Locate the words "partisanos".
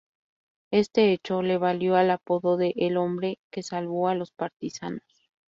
4.31-5.03